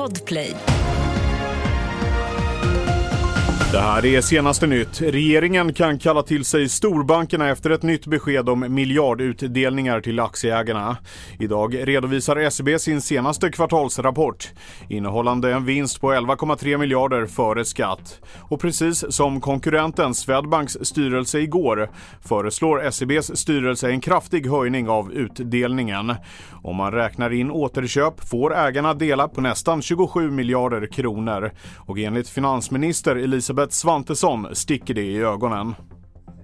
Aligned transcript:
Podplay. 0.00 0.79
Det 3.72 3.80
här 3.80 4.06
är 4.06 4.20
senaste 4.20 4.66
nytt. 4.66 5.00
Regeringen 5.02 5.72
kan 5.74 5.98
kalla 5.98 6.22
till 6.22 6.44
sig 6.44 6.68
storbankerna 6.68 7.48
efter 7.48 7.70
ett 7.70 7.82
nytt 7.82 8.06
besked 8.06 8.48
om 8.48 8.74
miljardutdelningar 8.74 10.00
till 10.00 10.20
aktieägarna. 10.20 10.96
Idag 11.38 11.88
redovisar 11.88 12.50
SEB 12.50 12.80
sin 12.80 13.00
senaste 13.00 13.50
kvartalsrapport 13.50 14.48
innehållande 14.88 15.52
en 15.52 15.64
vinst 15.64 16.00
på 16.00 16.12
11,3 16.12 16.78
miljarder 16.78 17.26
före 17.26 17.64
skatt. 17.64 18.20
Och 18.38 18.60
precis 18.60 19.04
som 19.08 19.40
konkurrenten 19.40 20.14
Swedbanks 20.14 20.78
styrelse 20.82 21.38
igår 21.38 21.90
föreslår 22.28 22.90
SEBs 22.90 23.36
styrelse 23.36 23.90
en 23.90 24.00
kraftig 24.00 24.50
höjning 24.50 24.88
av 24.88 25.12
utdelningen. 25.12 26.14
Om 26.62 26.76
man 26.76 26.92
räknar 26.92 27.32
in 27.32 27.50
återköp 27.50 28.28
får 28.28 28.56
ägarna 28.56 28.94
dela 28.94 29.28
på 29.28 29.40
nästan 29.40 29.82
27 29.82 30.30
miljarder 30.30 30.86
kronor. 30.86 31.50
Och 31.76 31.98
enligt 31.98 32.28
finansminister 32.28 33.16
Elisabeth 33.16 33.59
Svantesson 33.68 34.46
sticker 34.52 34.94
det 34.94 35.02
i 35.02 35.18
ögonen. 35.18 35.74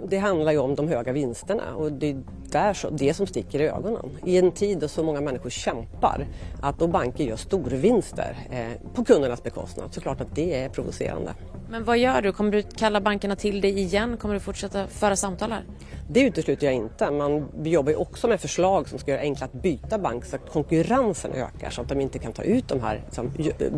Det 0.08 0.18
handlar 0.18 0.52
ju 0.52 0.58
om 0.58 0.74
de 0.74 0.88
höga 0.88 1.12
vinsterna 1.12 1.74
och 1.74 1.92
det 1.92 2.10
är 2.10 2.22
där 2.50 2.74
så, 2.74 2.90
det 2.90 3.14
som 3.14 3.26
sticker 3.26 3.60
i 3.60 3.68
ögonen. 3.68 4.10
I 4.24 4.38
en 4.38 4.52
tid 4.52 4.78
då 4.78 4.88
så 4.88 5.02
många 5.02 5.20
människor 5.20 5.50
kämpar, 5.50 6.26
att 6.60 6.78
då 6.78 6.86
banker 6.86 7.24
gör 7.24 7.36
storvinster 7.36 8.36
eh, 8.50 8.92
på 8.94 9.04
kundernas 9.04 9.42
bekostnad, 9.42 9.94
så 9.94 10.00
klart 10.00 10.20
att 10.20 10.34
det 10.34 10.54
är 10.54 10.68
provocerande. 10.68 11.34
Men 11.70 11.84
vad 11.84 11.98
gör 11.98 12.22
du? 12.22 12.32
Kommer 12.32 12.52
du 12.52 12.62
kalla 12.62 13.00
bankerna 13.00 13.36
till 13.36 13.60
dig 13.60 13.78
igen? 13.78 14.16
Kommer 14.16 14.34
du 14.34 14.40
fortsätta 14.40 14.86
föra 14.86 15.16
samtal 15.16 15.52
här? 15.52 15.64
Det 16.08 16.20
utesluter 16.20 16.66
jag 16.66 16.74
inte. 16.74 17.10
Man 17.10 17.48
vi 17.58 17.70
jobbar 17.70 17.90
ju 17.90 17.96
också 17.96 18.28
med 18.28 18.40
förslag 18.40 18.88
som 18.88 18.98
ska 18.98 19.10
göra 19.10 19.20
det 19.20 19.26
enklare 19.26 19.50
att 19.54 19.62
byta 19.62 19.98
bank 19.98 20.24
så 20.24 20.36
att 20.36 20.50
konkurrensen 20.50 21.32
ökar 21.32 21.70
så 21.70 21.80
att 21.82 21.88
de 21.88 22.00
inte 22.00 22.18
kan 22.18 22.32
ta 22.32 22.42
ut 22.42 22.68
de 22.68 22.80
här, 22.80 23.02
liksom, 23.04 23.30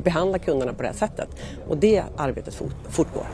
behandla 0.05 0.39
kunderna 0.39 0.73
på 0.73 0.83
det 0.83 0.89
här 0.89 0.95
sättet. 0.95 1.29
Och 1.69 1.77
det 1.77 2.05
arbetet 2.17 2.63
fortgår. 2.89 3.27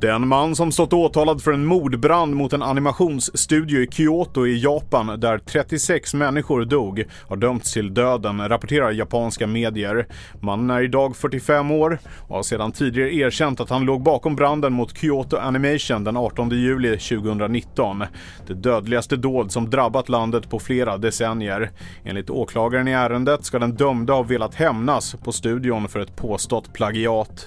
Den 0.00 0.28
man 0.28 0.56
som 0.56 0.72
stått 0.72 0.92
åtalad 0.92 1.42
för 1.42 1.52
en 1.52 1.66
mordbrand 1.66 2.36
mot 2.36 2.52
en 2.52 2.62
animationsstudio 2.62 3.80
i 3.80 3.88
Kyoto 3.90 4.46
i 4.46 4.62
Japan 4.62 5.20
där 5.20 5.38
36 5.38 6.14
människor 6.14 6.64
dog 6.64 7.04
har 7.28 7.36
dömts 7.36 7.72
till 7.72 7.94
döden, 7.94 8.48
rapporterar 8.48 8.90
japanska 8.92 9.46
medier. 9.46 10.06
Mannen 10.40 10.70
är 10.70 10.82
idag 10.82 11.16
45 11.16 11.70
år 11.70 11.98
och 12.28 12.36
har 12.36 12.42
sedan 12.42 12.72
tidigare 12.72 13.14
erkänt 13.14 13.60
att 13.60 13.70
han 13.70 13.84
låg 13.84 14.02
bakom 14.02 14.36
branden 14.36 14.72
mot 14.72 14.98
Kyoto 14.98 15.36
Animation 15.36 16.04
den 16.04 16.16
18 16.16 16.50
juli 16.50 16.98
2019. 16.98 18.04
Det 18.46 18.54
dödligaste 18.54 19.16
dåd 19.16 19.52
som 19.52 19.70
drabbat 19.70 20.08
landet 20.08 20.50
på 20.50 20.58
flera 20.58 20.98
decennier. 20.98 21.70
Enligt 22.04 22.30
åklagaren 22.30 22.88
i 22.88 22.92
ärendet 22.92 23.44
ska 23.44 23.58
den 23.58 23.74
dömde 23.74 24.12
ha 24.12 24.22
velat 24.22 24.54
hämnas 24.54 25.16
på 25.24 25.32
studion 25.32 25.88
för 25.88 26.00
ett 26.00 26.16
påstått 26.16 26.72
plagiat. 26.72 27.46